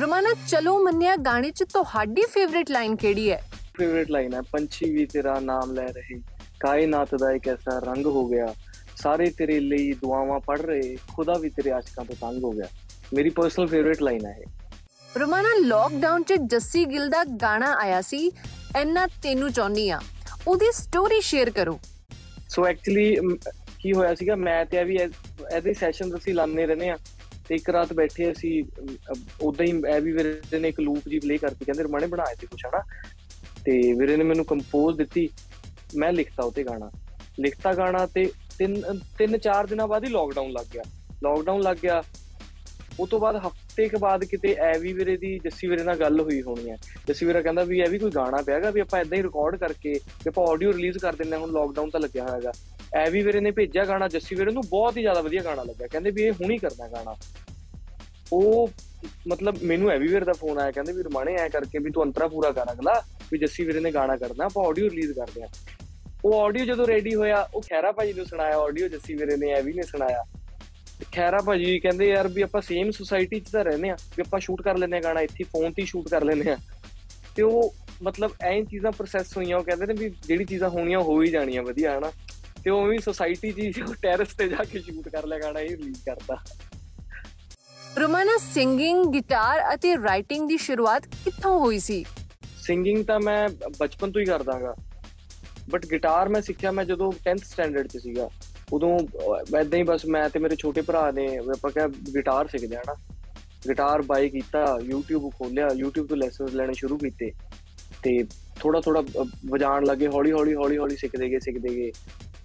ਰੋਮਾਨਾ 0.00 0.32
ਚਲੋ 0.48 0.78
ਮੰਨਿਆ 0.78 1.14
ਗਾਣੇ 1.16 1.50
'ਚ 1.50 1.64
ਤੁਹਾਡੀ 1.72 2.22
ਫੇਵਰਿਟ 2.30 2.70
ਲਾਈਨ 2.70 2.96
ਕਿਹੜੀ 2.96 3.30
ਹੈ 3.30 3.40
ਫੇਵਰਿਟ 3.78 4.10
ਲਾਈਨ 4.10 4.34
ਹੈ 4.34 4.40
ਪੰਛੀ 4.52 4.90
ਵੀ 4.90 5.06
ਤੇਰਾ 5.06 5.38
ਨਾਮ 5.40 5.72
ਲੈ 5.72 5.86
ਰਹੇ 5.86 6.20
ਕਾਇਨਾਤ 6.63 7.15
ਦਾ 7.15 7.31
ਇੱਕ 7.31 7.47
ਐਸਾ 7.49 7.79
ਰੰਗ 7.85 8.05
ਹੋ 8.07 8.27
ਗਿਆ। 8.27 8.53
ਸਾਰੇ 8.95 9.29
ਤੇਰੇ 9.37 9.59
ਲਈ 9.59 9.91
ਦੁਆਵਾਂ 10.01 10.39
ਪੜ 10.39 10.59
ਰਹੇ 10.61 10.95
ਖੁਦਾ 11.13 11.33
ਵੀ 11.39 11.49
ਤੇਰੇ 11.49 11.71
ਆਸ਼ਿਕਾਂ 11.71 12.05
ਤੋਂ 12.05 12.15
ਤੰਗ 12.21 12.43
ਹੋ 12.43 12.51
ਗਿਆ। 12.51 12.67
ਮੇਰੀ 13.13 13.29
ਪਰਸਨਲ 13.29 13.67
ਫੇਵਰਿਟ 13.67 14.01
ਲਾਈਨ 14.01 14.25
ਹੈ 14.25 14.41
ਰੋਮਾਨਾ 15.19 15.49
ਲੋਕਡਾਊਨ 15.59 16.23
'ਚ 16.23 16.33
ਜੱਸੀ 16.51 16.85
ਗਿੱਲ 16.85 17.09
ਦਾ 17.09 17.23
ਗਾਣਾ 17.41 17.73
ਆਇਆ 17.79 18.01
ਸੀ 18.01 18.31
ਐਨਾ 18.75 19.05
ਤੈਨੂੰ 19.23 19.51
ਚਾਹੁੰਨੀ 19.51 19.89
ਆ 19.89 19.99
ਉਹਦੀ 20.47 20.71
ਸਟੋਰੀ 20.73 21.19
ਸ਼ੇਅਰ 21.21 21.49
ਕਰੋ। 21.49 21.79
ਸੋ 22.49 22.65
ਐਕਚੁਅਲੀ 22.67 23.15
ਕੀ 23.79 23.93
ਹੋਇਆ 23.93 24.15
ਸੀਗਾ 24.15 24.35
ਮੈਂ 24.35 24.63
ਤੇ 24.65 24.77
ਇਹ 24.77 24.85
ਵੀ 24.85 24.95
ਇਹਦੇ 24.95 25.73
ਸੈਸ਼ਨਸ 25.73 26.15
ਅਸੀਂ 26.17 26.33
ਲਾਉਂਦੇ 26.33 26.65
ਰਹਿੰਦੇ 26.65 26.89
ਆ 26.89 26.97
ਤੇ 27.47 27.55
ਇੱਕ 27.55 27.69
ਰਾਤ 27.69 27.93
ਬੈਠੇ 27.93 28.31
ਅਸੀਂ 28.31 28.63
ਉਦਾਂ 29.41 29.65
ਹੀ 29.65 29.71
ਇਹ 29.95 30.01
ਵੀ 30.01 30.11
ਵੀਰੇ 30.11 30.59
ਨੇ 30.59 30.67
ਇੱਕ 30.67 30.79
ਲੂਪ 30.79 31.09
ਜੀ 31.09 31.19
ਪਲੇ 31.19 31.37
ਕਰਤੀ 31.37 31.65
ਕਹਿੰਦੇ 31.65 31.83
ਰਮਾਣੇ 31.83 32.07
ਬਣਾਏ 32.07 32.35
ਤੇ 32.41 32.47
ਕੁਛ 32.47 32.65
ਹਨਾ? 32.65 32.83
ਤੇ 33.65 33.71
ਵੀਰੇ 33.93 34.15
ਨੇ 34.17 34.23
ਮੈਨੂੰ 34.23 34.45
ਕੰਪੋਜ਼ 34.45 34.97
ਦਿੱਤੀ। 34.97 35.27
ਮੈਂ 35.95 36.11
ਲਿਖਤਾ 36.13 36.43
ਉਤੇ 36.43 36.63
ਗਾਣਾ। 36.63 36.89
ਲਿਖਤਾ 37.39 37.73
ਗਾਣਾ 37.73 38.05
ਤੇ 38.05 38.25
ਤਿੰਨ 38.57 38.99
ਤਿੰਨ, 39.17 39.37
ਚਾਰ 39.37 39.67
ਦਿਨਾਂ 39.67 39.87
ਬਾਅਦ 39.87 40.03
ਹੀ 40.05 40.09
ਲੋਕਡਾਊਨ 40.09 40.51
ਲੱਗ 40.51 40.65
ਗਿਆ। 40.73 40.83
ਲੋਕਡਾਊਨ 41.23 41.61
ਲੱਗ 41.61 41.77
ਗਿਆ। 41.83 42.01
ਉਹ 42.99 43.07
ਤੋਂ 43.07 43.19
ਬਾਅਦ 43.19 43.35
ਹਫ਼ਤੇ 43.45 43.87
ਕੇ 43.89 43.97
ਬਾਅਦ 43.97 44.23
ਕਿਤੇ 44.25 44.53
ਐਵੀ 44.63 44.91
ਵੀਰੇ 44.93 45.15
ਦੀ, 45.17 45.37
ਜੱਸੀ 45.43 45.67
ਵੀਰੇ 45.67 45.83
ਨਾਲ 45.83 45.95
ਗੱਲ 45.99 46.19
ਹੋਈ 46.19 46.41
ਹੋਣੀ 46.41 46.69
ਹੈ। 46.69 46.77
ਜੱਸੀ 47.07 47.25
ਵੀਰਾ 47.25 47.41
ਕਹਿੰਦਾ 47.41 47.63
ਵੀ 47.63 47.79
ਇਹ 47.79 47.89
ਵੀ 47.89 47.99
ਕੋਈ 47.99 48.11
ਗਾਣਾ 48.15 48.41
ਪਿਆਗਾ 48.41 48.71
ਵੀ 48.71 48.79
ਆਪਾਂ 48.79 48.99
ਇਦਾਂ 49.01 49.17
ਹੀ 49.17 49.23
ਰਿਕਾਰਡ 49.23 49.55
ਕਰਕੇ 49.55 49.93
ਵੀ 49.93 50.29
ਆਪਾਂ 50.29 50.45
ਆਡੀਓ 50.47 50.73
ਰਿਲੀਜ਼ 50.73 50.97
ਕਰ 50.97 51.15
ਦਿੰਦੇ 51.15 51.35
ਹਾਂ, 51.35 51.39
ਹੁਣ 51.41 51.51
ਲੋਕਡਾਊਨ 51.51 51.89
ਤਾਂ 51.89 51.99
ਲੱਗਿਆ 51.99 52.23
ਹੋਇਆਗਾ 52.23 52.51
ਐਵੀ 52.95 53.21
ਵੀਰੇ 53.23 53.39
ਨੇ 53.39 53.51
ਭੇਜਿਆ 53.51 53.85
ਗਾਣਾ, 53.85 54.07
ਜੱਸੀ 54.07 54.35
ਵੀਰੇ 54.35 54.51
ਨੂੰ 54.51 54.63
ਬਹੁਤ 54.69 54.97
ਹੀ 54.97 55.01
ਜ਼ਿਆਦਾ 55.01 55.21
ਵਧੀਆ 55.21 55.43
ਗਾਣਾ 55.43 55.63
ਲੱਗਾ 55.63 55.87
ਕਹਿੰਦੇ 55.87 56.11
ਵੀ 56.11 56.23
ਇਹ 56.23 56.31
ਹੁਣੀ 56.41 56.57
ਕਰਨਾ 56.57 56.87
ਗਾਣਾ। 56.87 57.15
ਉਹ 58.33 58.69
ਮਤਲਬ 59.27 59.57
ਮੈਨੂੰ 59.63 59.89
ਐਵੀ 59.91 60.07
ਵੀਰ 60.07 60.23
ਦਾ 60.25 60.33
ਫੋਨ 60.33 60.59
ਆਇਆ, 60.59 60.71
ਕਹਿੰਦੇ 60.71 60.93
ਵੀ 60.93 61.03
ਰਮਾਣੇ 61.03 61.35
ਐ 61.35 61.47
ਕਰਕੇ 61.49 61.79
ਵੀ 61.79 61.91
ਤੂੰ 61.91 62.03
ਅੰਤਰਾ 62.03 62.27
ਪੂਰਾ 62.27 62.51
ਕਰ 62.51 62.71
ਅਗਲਾ, 62.71 63.01
ਵੀ 63.31 63.37
ਜੱਸੀ 63.37 63.63
ਵੀਰੇ 63.65 63.79
ਨੇ 63.79 63.91
ਗਾਣਾ 63.91 64.17
ਕਰਨਾ 64.17 64.45
ਆਪਾਂ 64.45 64.65
ਆਡੀਓ 64.65 64.89
ਰਿਲੀਜ਼ 64.89 65.11
ਕਰਦੇ 65.11 65.43
ਆ 65.43 65.47
ਉਹ 66.25 66.41
ਆਡੀਓ 66.41 66.65
ਜਦੋਂ 66.65 66.87
ਰੈਡੀ 66.87 67.13
ਹੋਇਆ 67.15 67.41
ਉਹ 67.53 67.61
ਖੈਰਾ 67.61 67.91
ਭਾਜੀ 67.91 68.13
ਨੂੰ 68.13 68.25
ਸੁਣਾਇਆ 68.25 68.57
ਆਡੀਓ 68.57 68.87
ਜੱਸੀ 68.87 69.13
ਵੀਰੇ 69.15 69.35
ਨੇ 69.37 69.51
ਐਵੀ 69.53 69.73
ਨੇ 69.73 69.83
ਸੁਣਾਇਆ। 69.83 70.23
ਖੈਰਾ 71.13 71.39
ਭਾਜੀ 71.45 71.79
ਕਹਿੰਦੇ 71.79 72.07
ਯਾਰ 72.07 72.27
ਵੀ 72.27 72.41
ਆਪਾਂ 72.41 72.61
ਸੇਮ 72.61 72.91
ਸੁਸਾਇਟੀ 72.91 73.39
'ਚ 73.39 73.49
ਤਾਂ 73.51 73.63
ਰਹਿੰਦੇ 73.63 73.89
ਆ 73.89 73.95
ਵੀ 74.17 74.21
ਆਪਾਂ 74.21 74.39
ਸ਼ੂਟ 74.39 74.61
ਕਰ 74.61 74.77
ਲੈਂਦੇ 74.77 74.97
ਆ 74.97 75.01
ਗਾਣਾ 75.01 75.21
ਇੱਥੇ 75.21 75.43
ਫੋਨ 75.43 75.73
ਤੇ 75.73 75.85
ਸ਼ੂਟ 75.85 76.07
ਕਰ 76.09 76.23
ਲੈਂਦੇ 76.23 76.51
ਆ 76.51 76.57
ਤੇ 77.35 77.43
ਉਹ 77.43 77.73
ਮਤਲਬ 78.03 78.31
ਐਂ 78.41 78.61
ਚੀਜ਼ਾਂ 78.63 78.91
ਪ੍ਰੋਸੈਸ 78.91 79.35
ਹੋਈਆਂ 79.37 79.57
ਉਹ 79.57 79.63
ਕਹਿੰਦੇ 79.63 79.85
ਨੇ 79.85 79.93
ਵੀ 79.93 80.09
ਜਿਹੜੀ 80.27 80.45
ਚੀਜ਼ਾਂ 80.45 80.69
ਹੋਣੀਆਂ 80.69 80.99
ਹੋ 80.99 81.21
ਹੀ 81.21 81.27
ਜਾਣੀਆਂ 81.31 81.63
ਵਧੀਆ 81.63 81.97
ਹਨਾ। 81.97 82.11
ਤੇ 82.63 82.69
ਉਹ 82.69 82.85
ਵੀ 82.87 82.97
ਸੁਸਾਇਟੀ 82.97 83.51
'ਚ 83.51 83.83
ਟੈਰਸ 84.01 84.33
ਤੇ 84.35 84.47
ਜਾ 84.47 84.63
ਕੇ 84.63 84.79
ਸ਼ੂਟ 84.79 85.09
ਕਰ 85.09 85.25
ਲਿਆ 85.27 85.39
ਗਾਣਾ 85.39 85.59
ਇਹ 85.59 85.69
ਰਿਲੀਜ਼ 85.69 85.99
ਕਰਤਾ। 86.05 86.37
ਰੋਮਾਨਾ 87.99 88.37
ਸਿੰਗਿੰਗ 88.37 89.05
ਗਿਟਾਰ 89.05 89.63
ਅਤੇ 89.73 89.95
ਰਾਈਟਿੰਗ 89.97 90.47
ਦੀ 90.47 90.57
ਸ਼ੁਰੂਆਤ 90.57 91.07
ਕਿੱਥੋਂ 91.23 91.59
ਹੋਈ 91.59 91.79
ਸੀ? 91.79 92.03
ਸਿੰਗਿੰਗ 92.57 93.03
ਤਾਂ 93.05 93.19
ਮੈਂ 93.19 93.47
ਬਚਪਨ 93.79 94.11
ਤੋਂ 94.11 94.21
ਹੀ 94.21 94.25
ਕਰਦਾਗਾ 94.25 94.75
ਬਟ 95.69 95.85
ਗਿਟਾਰ 95.85 96.29
ਮੈਂ 96.29 96.41
ਸਿੱਖਿਆ 96.41 96.71
ਮੈਂ 96.71 96.85
ਜਦੋਂ 96.85 97.11
10th 97.27 97.45
ਸਟੈਂਡਰਡ 97.45 97.87
'ਚ 97.87 97.97
ਸੀਗਾ, 97.97 98.29
ਉਦੋਂ 98.73 98.99
ਐਦਾਂ 99.59 99.79
ਹੀ 99.79 99.83
ਬਸ 99.83 100.05
ਮੈਂ 100.05 100.29
ਤੇ 100.29 100.39
ਮੇਰੇ 100.39 100.55
ਛੋਟੇ 100.55 100.81
ਭਰਾ 100.81 101.09
ਨੇ, 101.11 101.25
ਆਪਾਂ 101.37 101.71
ਕਿਹਾ 101.71 101.87
ਗਿਟਾਰ 101.87 102.47
ਸਿੱਖਦੇ 102.47 102.75
ਹਨਾ 102.75 102.95
ਗਿਟਾਰ 103.67 104.01
ਬਾਈ 104.01 104.29
ਕੀਤਾ, 104.29 104.63
YouTube 104.83 105.29
ਖੋਲਿਆ, 105.29 105.67
YouTube 105.83 106.07
ਤੋਂ 106.07 106.17
ਲੈਸਨਸ 106.17 106.53
ਲੈਣੇ 106.53 106.73
ਸ਼ੁਰੂ 106.73 106.97
ਕੀਤੇ। 106.97 107.31
ਤੇ 108.03 108.23
ਥੋੜਾ 108.59 108.79
ਥੋੜਾ 108.81 109.03
ਵਜਾਣ 109.49 109.85
ਲੱਗੇ 109.85 110.07
ਹੌਲੀ 110.07 110.31
ਹੌਲੀ 110.31 110.53
ਹੌਲੀ 110.55 110.77
ਹੌਲੀ 110.77 110.95
ਸਿੱਖਦੇ 110.95 111.29
ਗਏ 111.29 111.39
ਸਿੱਖਦੇ 111.39 111.69
ਗਏ। 111.75 111.91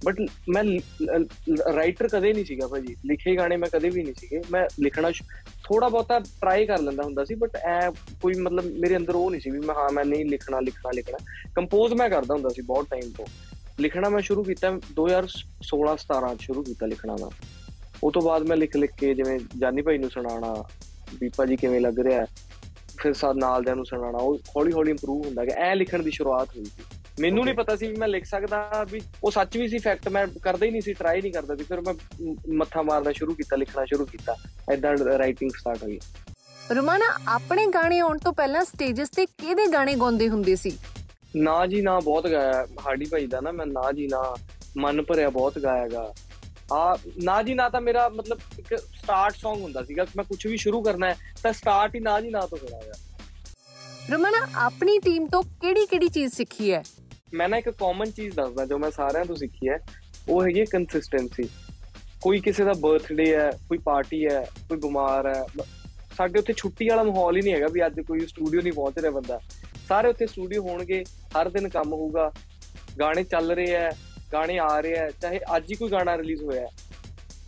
ਬਟ 0.04 0.16
ਮੈਂ 0.48 0.64
ਰਾਈਟਰ 1.74 2.08
ਕਦੇ 2.08 2.32
ਨਹੀਂ 2.32 2.44
ਸੀਗਾ 2.44 2.66
ਭਾਜੀ। 2.66 2.96
ਲਿਖੇ 3.06 3.36
ਗਾਣੇ 3.36 3.56
ਮੈਂ 3.56 3.68
ਕਦੇ 3.68 3.88
ਵੀ 3.88 4.02
ਨਹੀਂ 4.02 4.14
ਸੀਗੇ। 4.14 4.40
ਮੈਂ 4.50 4.68
ਲਿਖਣਾ 4.80 5.10
ਥੋੜਾ 5.64 5.88
ਬਹੁਤਾ 5.88 6.18
ਟਰਾਈ 6.18 6.66
ਕਰ 6.66 6.78
ਲੈਂਦਾ 6.78 7.02
ਹੁੰਦਾ 7.02 7.24
ਸੀ 7.24 7.34
ਬਟ 7.34 7.56
ਐ 7.56 7.90
ਕੋਈ 7.90 8.34
ਮਤਲਬ 8.34 8.64
ਮੇਰੇ 8.64 8.96
ਅੰਦਰ 8.96 9.14
ਉਹ 9.14 9.30
ਨਹੀਂ 9.30 9.40
ਸੀ 9.40 9.50
ਵੀ 9.50 9.58
ਮੈਂ, 9.58 9.74
ਹਾਂ, 9.74 9.92
ਮੈਂ 9.92 10.04
ਨਹੀਂ 10.04 10.24
ਲਿਖਣਾ 10.24 10.60
ਲਿਖਣਾ 10.60 10.90
ਲਿਖਣਾ। 10.94 11.18
ਕੰਪੋਜ਼ 11.54 11.94
ਮੈਂ 11.94 12.10
ਕਰਦਾ 12.10 12.34
ਹੁੰਦਾ 12.34 12.48
ਸੀ 12.48 12.62
ਬਹੁਤ 12.62 12.86
ਟਾਈਮ 12.90 13.10
ਤੋਂ। 13.16 13.26
ਲਿਖਣਾ 13.80 14.08
ਮੈਂ 14.08 14.20
ਸ਼ੁਰੂ 14.20 14.42
ਕੀਤਾ 14.42 14.80
2016 14.92 15.96
17 15.96 16.34
ਚ 16.34 16.40
ਸ਼ੁਰੂ 16.40 16.62
ਕੀਤਾ 16.62 16.86
ਲਿਖਣਾ 16.86 17.16
ਦਾ 17.16 17.30
ਉਹ 18.02 18.12
ਤੋਂ 18.12 18.22
ਬਾਅਦ 18.22 18.42
ਮੈਂ 18.42 18.56
ਲਿਖ 18.56 18.76
ਲਿਖ 18.76 18.90
ਕੇ 18.98 19.14
ਜਿਵੇਂ 19.14 19.40
ਜਾਨੀ 19.58 19.82
ਭਾਈ 19.82 19.98
ਨੂੰ 19.98 20.10
ਸੁਣਾਉਣਾ, 20.10 20.64
ਵੀ 21.20 21.30
ਭਾਜੀ 21.36 21.56
ਕਿਵੇਂ 21.56 21.80
ਲੱਗ 21.80 21.98
ਰਿਹਾ। 21.98 22.26
ਫਿਰ 22.98 23.12
ਸਾਡ 23.12 23.36
ਨਾਲ 23.36 23.62
ਦੇ 23.62 23.74
ਨੂੰ 23.74 23.86
ਸੁਣਾਉਣਾ, 23.86 24.18
ਉਹ 24.18 24.38
ਹੌਲੀ 24.56 24.72
ਹੌਲੀ 24.72 24.90
ਇੰਪਰੂਵ 24.90 25.26
ਹੁੰਦਾ 25.26 25.44
ਗਿਆ 25.44 25.56
ਐ 25.56 25.74
ਲਿਖਣ 25.74 26.02
ਦੀ 26.02 26.10
ਸ਼ੁਰੂਆਤ 26.10 26.48
ਹੋਈ 26.56 26.64
ਸੀ। 26.64 26.82
ਮੈਨੂੰ 27.20 27.44
ਨਹੀਂ 27.44 27.54
ਪਤਾ 27.54 27.76
ਸੀ 27.76 27.86
ਵੀ 27.86 27.96
ਮੈਂ 27.96 28.08
ਲਿਖ 28.08 28.24
ਸਕਦਾ 28.24 28.86
ਵੀ 28.90 29.00
ਉਹ 29.24 29.30
ਸੱਚ 29.30 29.56
ਵੀ 29.56 29.68
ਸੀ 29.68 29.78
ਫੈਕਟ 29.78 30.08
ਮੈਂ 30.08 30.26
ਕਰਦਾ 30.42 30.66
ਹੀ 30.66 30.70
ਨਹੀਂ 30.70 30.82
ਸੀ 30.82 30.92
ਟਰਾਈ 30.92 31.22
ਨਹੀਂ 31.22 31.32
ਕਰਦਾ 31.32 31.56
ਸੀ। 31.56 31.64
ਫਿਰ 31.64 31.80
ਮੈਂ 31.80 31.94
ਮੱਥਾ 32.54 32.82
ਮਾਰਨਾ 32.82 33.12
ਸ਼ੁਰੂ 33.12 33.34
ਕੀਤਾ 33.34 33.56
ਲਿਖਣਾ 33.56 33.84
ਸ਼ੁਰੂ 33.84 34.04
ਕੀਤਾ। 34.06 34.36
ਐਦਾਂ 34.72 34.96
ਰਾਈਟਿੰਗ 35.18 35.50
ਸਟਾਰਟ 35.50 35.82
ਹੋਈ। 35.82 36.00
ਰੁਮਾਨਾ 36.76 37.18
ਆਪਣੇ 37.28 37.66
ਗਾਣੇ 37.66 37.98
ਆਉਣ 37.98 38.18
ਤੋਂ 38.18 38.32
ਪਹਿਲਾਂ 38.32 38.64
ਸਟੇजेस 38.64 39.06
ਤੇ 39.16 39.26
ਕਿਹਦੇ 39.26 39.72
ਗਾਣੇ 39.72 39.94
ਗਾਉਂਦੇ 39.94 40.28
ਹੁੰਦੇ 40.28 40.56
ਸੀ? 40.56 40.78
ਨਾ 41.36 41.66
ਜੀ 41.66 41.80
ਨਾ 41.80 42.00
ਬਹੁਤ 42.00 42.26
ਗਾਇਆ 42.26 42.66
ਹਾੜੀ 42.86 43.04
ਭਾਈ 43.04 43.26
ਦਾ 43.26 43.40
ਨਾ 43.40 43.52
ਮੈਂ 43.52 43.66
ਨਾ 43.66 43.92
ਜੀ 43.92 44.06
ਨਾ 44.06 44.36
ਮਨ 44.76 45.02
ਭਰਿਆ 45.02 45.30
ਬਹੁਤ 45.30 45.58
ਗਾਇਆਗਾ 45.58 46.14
ਆ 46.72 46.98
ਨਾ 47.22 47.42
ਜੀ 47.42 47.54
ਨਾ 47.54 47.68
ਤਾਂ 47.68 47.80
ਮੇਰਾ 47.80 48.08
ਮਤਲਬ 48.08 48.38
ਇੱਕ 48.58 48.76
ਸਟਾਰਟ 48.76 49.34
Song 49.34 49.62
ਹੁੰਦਾ 49.62 49.82
ਸੀਗਾ 49.84 50.06
ਮੈਂ 50.16 50.24
ਕੁਝ 50.24 50.46
ਵੀ 50.46 50.56
ਸ਼ੁਰੂ 50.56 50.82
ਕਰਨਾ 50.82 51.06
ਹੈ 51.08 51.16
ਤਾਂ 51.42 51.52
ਸਟਾਰਟ 51.52 51.94
ਹੀ 51.94 52.00
ਨਾ 52.00 52.20
ਜੀ 52.20 52.28
ਨਾ 52.28 52.40
ਤੋਂ 52.40 52.58
ਕਰਾਂਗਾ 52.58 52.92
ਰਮਨਾ 54.10 54.48
ਆਪਣੀ 54.54 54.98
ਟੀਮ 54.98 55.26
ਤੋਂ 55.26 55.42
ਕਿਹੜੀ 55.42 55.86
ਕਿਹੜੀ 55.86 56.08
ਚੀਜ਼ 56.08 56.32
ਸਿੱਖੀ 56.32 56.72
ਹੈ? 56.72 56.82
ਮੈਂ 57.34 57.48
ਨਾ 57.48 57.56
ਇੱਕ 57.56 57.68
ਕਾਮਨ 57.70 58.10
ਚੀਜ਼ 58.10 58.34
ਦੱਸਦਾ 58.36 58.64
ਜੋ 58.66 58.78
ਮੈਂ 58.78 58.90
ਸਾਰਿਆਂ 58.90 59.24
ਤੋਂ 59.24 59.36
ਸਿੱਖੀ 59.36 59.68
ਹੈ, 59.68 59.78
ਉਹ 60.28 60.42
ਹੈਗੀ 60.44 60.64
ਕੰਸਿਸਟੈਂਸੀ 60.64 61.48
ਕੋਈ 62.22 62.40
ਕਿਸੇ 62.40 62.64
ਦਾ 62.64 62.72
ਬਰਥਡੇ 62.80 63.34
ਹੈ, 63.34 63.50
ਕੋਈ 63.68 63.78
ਪਾਰਟੀ 63.78 64.24
ਹੈ, 64.26 64.40
ਕੋਈ 64.68 64.78
ਬਿਮਾਰ 64.78 65.26
ਹੈ 65.26 65.42
ਸਾਡੇ 66.16 66.38
ਉੱਥੇ 66.38 66.52
ਛੁੱਟੀ 66.52 66.88
ਵਾਲਾ 66.88 67.02
ਮਾਹੌਲ 67.02 67.36
ਹੀ 67.36 67.42
ਨਹੀਂ 67.42 67.52
ਹੈਗਾ 67.54 67.66
ਵੀ 67.72 67.84
ਅੱਜ 67.86 68.00
ਕੋਈ 68.00 68.26
ਸਟੂਡੀਓ 68.26 68.60
ਨਹੀਂ 68.60 68.72
ਪਹੁੰਚ 68.72 68.98
ਰਿਹਾ 68.98 69.10
ਬੰਦਾ। 69.10 69.40
ਸਾਰੇ 69.88 70.08
ਉੱਥੇ 70.08 70.26
ਸਟੂਡੀਓ 70.26 70.62
ਹੋਣਗੇ, 70.62 71.02
ਹਰ 71.36 71.48
ਦਿਨ 71.48 71.68
ਕੰਮ 71.68 71.92
ਹੋਊਗਾ, 71.92 72.30
ਗਾਣੇ 73.00 73.24
ਚੱਲ 73.24 73.52
ਰਹੇ 73.52 73.76
ਆ 73.76 73.90
ਗਾਣੇ 74.32 74.58
ਆ 74.58 74.80
ਰਹੇ 74.80 74.98
ਆ 74.98 75.08
ਚਾਹੇ 75.20 75.40
ਅੱਜ 75.56 75.70
ਹੀ 75.70 75.76
ਕੋਈ 75.76 75.90
ਗਾਣਾ 75.90 76.16
ਰਿਲੀਜ਼ 76.18 76.42
ਹੋਇਆ 76.42 76.62
ਹੈ। 76.62 76.68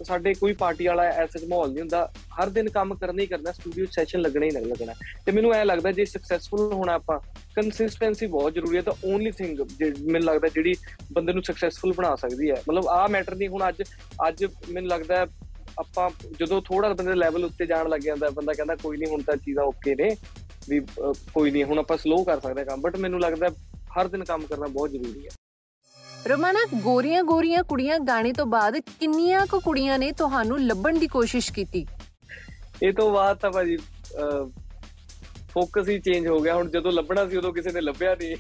ਸਾਡੇ 0.05 0.33
ਕੋਈ 0.35 0.53
ਪਾਰਟੀ 0.53 0.87
ਵਾਲਾ 0.87 1.03
ਐਸਾ 1.03 1.47
ਮਾਹੌਲ 1.49 1.71
ਨਹੀਂ 1.71 1.81
ਹੁੰਦਾ 1.81 2.11
ਹਰ 2.43 2.49
ਦਿਨ 2.51 2.69
ਕੰਮ 2.71 2.95
ਕਰਨਾ 2.95 3.23
ਹੀ 3.23 3.27
ਕਰਨਾ 3.27 3.53
ਸਟੂਡੀਓ 3.53 3.87
ਸੈਸ਼ਨ 3.93 4.21
ਲੱਗਣਾ 4.21 4.47
ਹੀ 4.47 4.51
ਲੱਗਣਾ 4.51 4.95
ਤੇ 5.27 5.33
ਮੈਨੂੰ 5.33 5.53
ਐ 5.55 5.65
ਲੱਗਦਾ 5.65 5.93
ਜੇ 5.93 6.05
ਸਕਸੈਸਫੁਲ 6.05 6.73
ਹੋਣਾ 6.73 6.95
ਆਪਾਂ 6.95 7.19
ਕੰਸਿਸਟੈਂਸੀ 7.55 8.27
ਬਹੁਤ 8.27 8.55
ਜ਼ਰੂਰੀ 8.55 8.77
ਹੈ, 8.77 8.83
ਤਾਂ 8.83 8.93
ਓਨਲੀ 9.05 9.31
ਥਿੰਗ 9.31 9.59
ਮੈਨੂੰ 9.83 10.27
ਲੱਗਦਾ 10.27 10.49
ਜਿਹੜੀ 10.49 10.75
ਬੰਦੇ 11.13 11.33
ਨੂੰ 11.33 11.43
ਸਕਸੈਸਫੁਲ 11.43 11.93
ਬਣਾ 11.93 12.15
ਸਕਦੀ 12.17 12.51
ਹੈ। 12.51 12.57
ਮਤਲਬ 12.69 12.89
ਆਹ 12.89 13.09
ਮੈਟਰ 13.09 13.35
ਨਹੀਂ, 13.35 13.49
ਹੁਣ 13.49 13.69
ਅੱਜ 13.69 13.83
ਅੱਜ 14.29 14.45
ਮੈਨੂੰ 14.45 14.89
ਲੱਗਦਾ 14.89 15.27
ਆਪਾਂ 15.79 16.09
ਜਦੋਂ 16.39 16.61
ਥੋੜਾ 16.63 16.93
ਬੰਦੇ 16.93 17.15
ਲੈਵਲ 17.15 17.45
ਉੱਤੇ 17.45 17.67
ਜਾਣ 17.67 17.89
ਲੱਗ 17.89 18.01
ਜਾਂਦਾ, 18.01 18.31
ਬੰਦਾ 18.31 18.53
ਕਹਿੰਦਾ 18.53 18.77
ਕੋਈ 18.77 18.97
ਨਹੀਂ 18.97 19.11
ਹੁਣ 19.11 19.23
ਤਾਂ 19.23 19.37
ਚੀਜ਼ਾਂ 19.37 19.65
ਓਕੇ 19.65 19.95
ਨੇ, 19.95 20.15
ਵੀ 20.69 20.81
ਕੋਈ 21.35 21.51
ਨਹੀਂ 21.51 21.65
ਹੁਣ 21.65 21.79
ਆਪਾਂ 21.79 21.97
ਸਲੋ 21.99 22.23
ਕਰ 22.25 22.41
ਸਕਦੇ 22.41 22.65
ਕੰਮ 22.65 22.81
ਬਟ 22.81 22.97
ਮੈਨੂੰ 22.97 23.21
ਲੱਗਦਾ 23.21 23.49
ਹਰ 23.99 24.09
ਦਿਨ 24.09 24.25
ਕੰਮ 24.25 24.47
ਕਰਨਾ 24.47 24.67
ਬਹੁਤ 24.67 24.91
ਜ਼ਰੂਰੀ 24.91 25.27
ਹੈ। 25.27 25.31
ਰੋਮਾਨਾ 26.29 26.61
ਗੋਰੀਆਂ 26.75 27.23
ਗੋਰੀਆਂ 27.25 27.63
ਕੁੜੀਆਂ 27.65 27.99
ਗਾਣੇ 27.99 28.33
ਤੋਂ 28.33 28.47
ਬਾਅਦ 28.47 28.77
ਕਿੰਨੀਆਂ 29.01 29.47
ਕੁ 29.47 29.61
ਕੁੜੀਆਂ 29.61 29.99
ਨੇ 29.99 30.11
ਤੁਹਾਨੂੰ 30.13 30.59
ਲੱਭਣ 30.61 30.99
ਦੀ 30.99 31.07
ਕੋਸ਼ਿਸ਼ 31.09 31.53
ਕੀਤੀ? 31.53 31.87
ਇਹ 32.83 32.93
ਤੋਂ 32.93 33.11
ਬਾਅਦ 33.13 33.39
ਤਾਂ 33.39 33.51
ਭਾਜੀ 33.51 33.77
ਫੋਕਸ 35.53 35.89
ਹੀ 35.89 35.99
ਚੇਂਜ 36.01 36.27
ਹੋ 36.27 36.39
ਗਿਆ। 36.41 36.55
ਹੁਣ 36.55 36.71
ਜਦੋਂ 36.71 36.93
ਲੱਭਣਾ 36.93 37.27
ਸੀ 37.29 37.37
ਉਦੋਂ 37.37 37.53
ਕਿਸੇ 37.53 37.73
ਨੇ 37.73 37.81
ਲੱਭਿਆ 37.81 38.15
ਨਹੀਂ। 38.15 38.37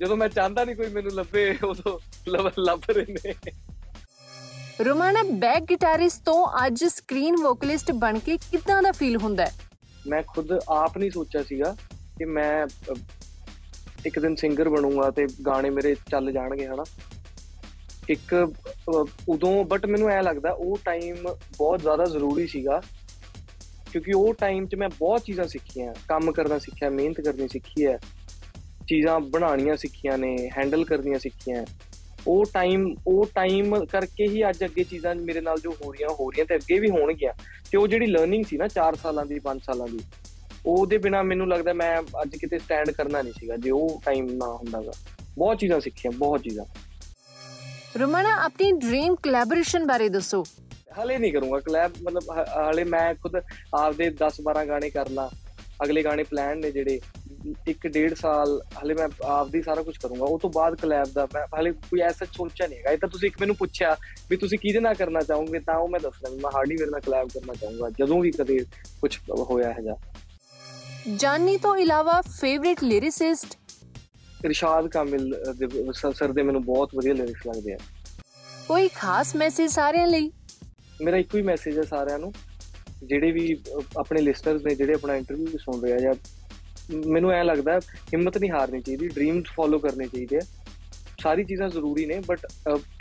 ਜਦੋਂ 0.00 0.16
ਮੈਂ 0.16 0.28
ਚਾਹੁੰਦਾ 0.28 0.64
ਨਹੀਂ 0.64 0.76
ਕੋਈ 0.76 0.88
ਮੈਨੂੰ 0.88 1.12
ਲੱਭੇ 1.12 1.56
ਉਦੋਂ 1.64 1.98
ਲੱਭ 2.58 2.90
ਰਹੇ 2.90 3.14
ਨੇ। 3.14 3.34
ਰੋਮਾਨਾ 4.84 5.22
ਬੈਕ 5.30 5.62
ਗਿਟਾਰਿਸਟ 5.62 6.24
ਤੋਂ 6.24 6.46
ਅੱਜ 6.66 6.84
ਸਕਰੀਨ 6.84 7.36
ਵੋਕਲਿਸਟ 7.36 7.90
ਬਣ 7.94 8.18
ਕੇ 8.18 8.36
ਕਿੱਦਾਂ 8.50 8.82
ਦਾ 8.82 8.92
ਫੀਲ 8.92 9.16
ਹੁੰਦਾ 9.16 9.46
ਹੈ? 9.46 9.52
ਮੈਂ 10.06 10.22
ਖੁਦ 10.28 10.52
ਆਪ 10.68 10.98
ਨਹੀਂ 10.98 11.10
ਸੋਚਿਆ 11.10 11.42
ਸੀਗਾ 11.42 11.74
ਕਿ 12.18 12.24
ਮੈਂ 12.24 12.66
ਇੱਕ 14.06 14.18
ਦਿਨ 14.18 14.36
ਸਿੰਗਰ 14.36 14.68
ਬਣੂੰਗਾ 14.68 15.10
ਤੇ 15.10 15.26
ਗਾਣੇ 15.46 15.70
ਮੇਰੇ 15.70 15.94
ਚੱਲ 16.10 16.32
ਜਾਣਗੇ 16.32 16.66
ਹਨਾ? 16.66 16.84
ਇੱਕ 18.10 18.34
ਉਦੋਂ 19.28 19.64
ਬਟ 19.64 19.86
ਮੈਨੂੰ 19.86 20.08
ਐ 20.10 20.22
ਲੱਗਦਾ 20.22 20.52
ਉਹ 20.52 20.78
ਟਾਈਮ 20.84 21.16
ਬਹੁਤ 21.58 21.80
ਜ਼ਿਆਦਾ 21.80 22.04
ਜ਼ਰੂਰੀ 22.04 22.46
ਸੀਗਾ 22.46 22.80
ਕਿਉਂਕਿ 23.92 24.12
ਉਹ 24.12 24.34
ਟਾਈਮ 24.34 24.66
'ਚ 24.66 24.74
ਮੈਂ 24.74 24.88
ਬਹੁਤ 24.98 25.24
ਚੀਜ਼ਾਂ 25.24 25.46
ਸਿੱਖੀਆਂ। 25.48 25.94
ਕੰਮ 26.08 26.32
ਕਰਨਾ 26.32 26.58
ਸਿੱਖਿਆ, 26.58 26.90
ਮਿਹਨਤ 26.90 27.20
ਕਰਨੀ 27.20 27.48
ਸਿੱਖੀ 27.48 27.86
ਹੈ। 27.86 27.98
ਚੀਜ਼ਾਂ 28.88 29.18
ਬਣਾਉਣੀਆਂ 29.20 29.76
ਸਿੱਖੀਆਂ 29.76 30.18
ਨੇ 30.18 30.36
ਹੈਂਡਲ 30.58 30.84
ਕਰਨੀਆਂ 30.84 31.18
ਸਿੱਖੀਆਂ। 31.18 31.64
ਉਹ 32.26 32.44
ਟਾਈਮ 32.54 32.94
ਉਹ 33.06 33.26
ਟਾਈਮ 33.34 33.84
ਕਰਕੇ 33.84 34.26
ਹੀ 34.28 34.48
ਅੱਜ 34.48 34.64
ਅੱਗੇ 34.64 34.84
ਚੀਜ਼ਾਂ 34.84 35.14
ਮੇਰੇ 35.14 35.40
ਨਾਲ 35.40 35.58
ਜੋ 35.58 35.74
ਹੋ 35.84 35.92
ਰਹੀਆਂ 35.92 36.08
ਹੋ 36.08 36.30
ਰਹੀਆਂ 36.30 36.46
ਤੇ 36.46 36.54
ਅੱਗੇ 36.54 36.78
ਵੀ 36.78 36.90
ਹੋਣਗੀਆਂ। 36.90 37.32
ਤੇ 37.70 37.78
ਉਹ 37.78 37.86
ਜਿਹੜੀ 37.88 38.06
ਲਰਨਿੰਗ 38.06 38.44
ਸੀ 38.44 38.56
ਨਾ 38.56 38.68
4 38.68 38.94
ਸਾਲਾਂ 38.94 39.24
ਦੀ 39.26 39.38
5 39.38 39.60
ਸਾਲਾਂ 39.64 39.86
ਦੀ, 39.88 40.00
ਉਹਦੇ 40.66 40.98
ਬਿਨਾ 40.98 41.22
ਮੈਨੂੰ 41.22 41.48
ਲੱਗਦਾ 41.48 41.72
ਮੈਂ 41.72 42.02
ਅੱਜ 42.22 42.36
ਕਿਤੇ 42.36 42.58
ਸਟੈਂਡ 42.58 42.90
ਕਰਨਾ 42.90 43.22
ਨਹੀਂ 43.22 43.32
ਸੀਗਾ, 43.40 43.56
ਜੇ 43.56 43.70
ਉਹ 43.70 44.00
ਟਾਈਮ 44.04 44.26
ਨਾ 44.32 44.52
ਹੁੰਦਾਗਾ। 44.54 44.92
ਬਹੁਤ 45.38 45.58
ਚੀਜ਼ਾਂ 45.58 45.80
ਸਿੱਖੀਆਂ, 45.80 46.12
ਬਹੁਤ 46.12 46.42
ਚੀਜ਼ਾਂ। 46.42 46.64
ਰਮਨਾ 47.96 48.34
ਆਪਣੀ 48.44 48.72
ਡ੍ਰੀਮ 48.72 49.14
ਕੋਲੈਬੋਰੇਸ਼ਨ 49.14 49.86
ਬਾਰੇ 49.86 50.08
ਦੱਸੋ। 50.08 50.44
ਹਲੇ 50.90 51.16
ਨਹੀਂ 51.18 51.32
ਕਰੂੰਗਾ 51.32 51.58
ਕਲੈਬ 51.60 51.92
ਮਤਲਬ 52.02 52.30
ਹਲੇ 52.70 52.84
ਮੈਂ 52.84 53.14
ਖੁਦ 53.14 53.36
ਆਪਦੇ 53.36 54.10
10 54.22 54.38
12 54.48 54.66
ਗਾਣੇ 54.68 54.90
ਕਰਨਾ 54.90 55.28
ਅਗਲੇ 55.84 56.02
ਗਾਣੇ 56.04 56.22
ਪਲਾਨ 56.22 56.58
ਨੇ 56.58 56.70
ਜਿਹੜੇ 56.70 57.00
ਇੱਕ 57.68 57.86
ਡੇਢ 57.86 58.14
ਸਾਲ 58.14 58.60
ਹਲੇ 58.84 58.94
ਮੈਂ 58.94 59.08
ਆਪਦੀ 59.24 59.62
ਸਾਰਾ 59.62 59.82
ਕੁਝ 59.82 59.96
ਕਰੂੰਗਾ 59.98 60.24
ਉਹ 60.24 60.38
ਤੋਂ 60.38 60.50
ਬਾਅਦ 60.50 60.74
ਕਲੈਬ 60.74 61.12
ਦਾ 61.12 61.26
ਮੈਂ 61.34 61.46
ਹਲੇ 61.60 61.70
ਕੋਈ 61.72 62.00
ਐਸਾ 62.00 62.26
ਸੋਚਿਆ 62.32 62.66
ਨਹੀਂ 62.66 62.78
ਹੈਗਾ 62.78 62.90
ਇਹ 62.90 62.98
ਤਾਂ 62.98 63.08
ਤੁਸੀਂ 63.08 63.28
ਇੱਕ 63.28 63.36
ਮੈਨੂੰ 63.40 63.56
ਪੁੱਛਿਆ 63.56 63.96
ਵੀ 64.30 64.36
ਤੁਸੀਂ 64.36 64.58
ਕਿਹਦੇ 64.58 64.80
ਨਾਲ 64.80 64.94
ਕਰਨਾ 64.94 65.20
ਚਾਹੋਗੇ 65.20 65.58
ਤਾਂ 65.58 65.74
ਉਹ 65.74 65.88
ਮੈਂ 65.88 66.00
ਦੱਸਣਾ 66.00 66.30
ਮੈਂ 66.30 66.50
ਹਾਰਡੀ 66.54 66.76
ਮੇਰੇ 66.76 66.90
ਨਾਲ 66.90 67.00
ਕਲੈਬ 67.00 67.28
ਕਰਨਾ 67.28 67.54
ਚਾਹੂੰਗਾ 67.54 67.90
ਜਦੋਂ 67.90 68.20
ਵੀ 68.20 68.30
ਕਦੇ 68.30 68.58
ਕੁਝ 69.00 69.16
ਹੋਇਆ 69.30 69.72
ਹੈਗਾ 69.72 69.96
ਜਾਨੀ 71.16 71.56
ਤੋਂ 71.56 71.76
ਇਲਾਵਾ 71.76 72.20
favourite 72.20 72.82
lyricist 72.84 73.56
Irshad 74.44 74.88
Kamil 74.88 75.34
sir 75.92 76.32
ਦੇ 76.32 76.42
ਮੈਨੂੰ 76.42 76.64
ਬਹੁਤ 76.64 76.94
ਵਧੀਆ 76.94 77.14
ਲਿਰਿਕਸ 77.14 77.46
ਲੱਗਦੇ 77.46 77.72
ਆ। 77.72 77.78
ਕੋਈ 78.68 78.88
ਖਾਸ 78.88 79.34
ਮੈਸੇਜ 79.36 79.70
ਸਾਰਿਆਂ 79.70 80.06
ਲਈ? 80.06 80.30
ਮੇਰਾ 81.02 81.16
ਇੱਕੋ 81.16 81.38
ਹੀ 81.38 81.42
ਮੈਸੇਜ 81.42 81.78
ਹੈ 81.78 81.82
ਸਾਰਿਆਂ 81.82 82.18
ਨੂੰ, 82.18 82.32
ਜਿਹੜੇ 83.04 83.30
ਵੀ 83.32 83.56
ਆਪਣੇ 83.98 84.20
ਲਿਸਟਰਸ 84.22 84.62
ਨੇ 84.64 84.74
ਜਿਹੜੇ 84.74 84.94
ਆਪਣਾ 84.94 85.14
ਇੰਟਰਵਿਊ 85.16 85.58
ਸੁਣ 85.58 85.80
ਰਹੇ 85.82 85.92
ਆ 85.92 85.98
ਜਾਂ 85.98 86.14
ਮੈਨੂੰ 87.06 87.32
ਐ 87.32 87.42
ਲੱਗਦਾ 87.44 87.78
ਹਿੰਮਤ 88.12 88.38
ਨਹੀਂ 88.38 88.50
ਹਾਰਨੀ 88.50 88.80
ਚਾਹੀਦੀ 88.80 89.08
ਡ੍ਰੀਮਸ 89.08 89.52
ਫੋਲੋ 89.56 89.78
ਕਰਨੇ 89.78 90.06
ਚਾਹੀਦੇ 90.06 90.36
ਆ। 90.36 90.40
ਸਾਰੀ 91.22 91.44
ਚੀਜ਼ਾਂ 91.44 91.68
ਜ਼ਰੂਰੀ 91.68 92.04
ਨੇ 92.06 92.18
ਬਟ 92.26 92.46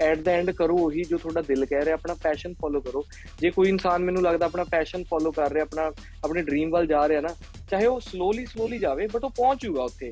ਐਟ 0.01 0.19
ਦਾ 0.21 0.31
ਐਂਡ 0.31 0.51
ਕਰੋ 0.51 0.77
ਉਹੀ 0.77 1.03
ਜੋ 1.03 1.17
ਤੁਹਾਡਾ 1.17 1.41
ਦਿਲ 1.41 1.65
ਕਹਿ 1.65 1.85
ਰਿਹਾ, 1.85 1.93
ਆਪਣਾ 1.93 2.13
ਪੈਸ਼ਨ 2.23 2.53
ਫੋਲੋ 2.53 2.81
ਕਰੋ। 2.81 3.03
ਜੇ 3.39 3.49
ਕੋਈ 3.51 3.69
ਇਨਸਾਨ 3.69 4.03
ਮੈਨੂੰ 4.03 4.23
ਲੱਗਦਾ 4.23 4.45
ਆਪਣਾ 4.45 4.63
ਪੈਸ਼ਨ 4.71 5.03
ਫੋਲੋ 5.09 5.31
ਕਰ 5.31 5.51
ਰਿਹਾ, 5.51 5.63
ਆਪਣਾ, 5.63 5.91
ਆਪਣੇ 6.23 6.41
ਡ੍ਰੀਮ 6.41 6.69
ਵੱਲ 6.71 6.87
ਜਾ 6.87 7.07
ਰਿਹਾ 7.07 7.21
ਨਾ, 7.21 7.35
ਚਾਹੇ 7.69 7.85
ਉਹ 7.85 7.99
ਸਲੋਲੀ 8.01 8.45
ਸਲੋਲੀ 8.45 8.77
ਜਾਵੇ 8.79 9.07
ਬਟ 9.07 9.23
ਉਹ 9.23 9.29
ਪਹੁੰਚੂਗਾ 9.29 9.83
ਉੱਥੇ। 9.83 10.11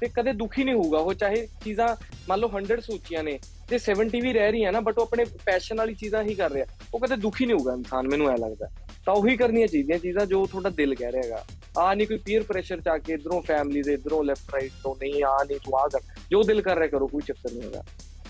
ਤੇ 0.00 0.08
ਕਦੇ 0.08 0.32
ਦੁਖੀ 0.32 0.64
ਨਹੀਂ 0.64 0.74
ਹੋਊਗਾ। 0.74 0.98
ਉਹ 0.98 1.14
ਚਾਹੇ 1.14 1.46
ਚੀਜ਼ਾਂ 1.64 1.96
ਮੰਨ 2.28 2.40
ਲਓ 2.40 2.48
100 2.48 2.80
ਸੋਚੀਆਂ 2.80 3.24
ਨੇ 3.24 3.38
ਤੇ 3.68 3.78
70 3.78 4.20
ਵੀ 4.20 4.32
ਰਹਿ 4.32 4.50
ਰਹੀਆਂ 4.50 4.72
ਨਾ 4.72 4.80
ਬਟ 4.80 4.98
ਉਹ 4.98 5.02
ਆਪਣੇ 5.02 5.24
ਪੈਸ਼ਨ 5.24 5.76
ਵਾਲੀ 5.76 5.94
ਚੀਜ਼ਾਂ 5.94 6.22
ਹੀ 6.22 6.34
ਕਰ 6.34 6.50
ਰਿਹਾ। 6.50 6.66
ਉਹ 6.94 7.00
ਕਦੇ 7.00 7.16
ਦੁਖੀ 7.16 7.46
ਨਹੀਂ 7.46 7.56
ਹੋਊਗਾ 7.56 7.72
ਇਨਸਾਨ, 7.72 8.08
ਮੈਨੂੰ 8.08 8.30
ਐ 8.30 8.36
ਲੱਗਦਾ। 8.36 8.68
ਤਾਂ 9.06 9.14
ਉਹੀ 9.14 9.36
ਕਰਨੀਆਂ 9.36 9.66
ਚਾਹੀਦੀਆਂ 9.66 9.98
ਚੀਜ਼ਾਂ 9.98 10.26
ਜੋ 10.26 10.46
ਤੁਹਾਡਾ 10.46 10.70
ਦਿਲ 10.70 10.94
ਕਹਿ 10.94 11.12
ਰਿਹਾ 11.12 11.22
ਹੈਗਾ। 11.22 11.44
ਆ 11.78 11.94
ਨਹੀਂ 11.94 12.06
ਕੋਈ 12.06 12.18
ਪੀਅਰ 12.18 12.42
ਪ੍ਰੈਸ਼ਰ 12.42 12.80
ਚਾ 12.80 12.98
ਕੇ 12.98 13.12
ਇਧਰੋਂ 13.12 13.42
ਫੈਮਿਲੀ 13.42 13.82
ਦੇ, 13.82 13.92
ਇਧਰੋਂ 13.92 14.24
ਲੈਫਟ 14.24 14.54
ਰਾਈਟ 14.54 14.72
ਤੋਂ 14.82 14.96
ਨਹੀਂ, 15.00 15.24
ਆ 15.24 15.44
ਨਹੀਂ, 15.44 15.58
ਤੂੰ 15.64 15.78
ਆ 15.78 15.88
ਕਰ। 15.88 16.00
ਜੋ 16.30 16.42
ਦਿਲ 16.42 16.62
ਕਰ 16.62 16.76
ਰਿਹਾ 16.76 16.88
ਕਰੋ, 16.88 17.06
ਕੋਈ 17.06 17.22
ਚੱਕਰ 17.26 17.52
ਨਹੀਂ 17.52 17.62
ਹੈਗਾ। 17.62 17.84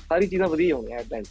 ਸਾਰੀ 0.08 0.26
ਚੀਜ਼ਾਂ 0.26 0.48
ਵਧੀਆ 0.48 0.74
ਹੋਣੀਆਂ 0.74 0.98
ਐਟ 0.98 1.12
ਐਂਡ 1.12 1.26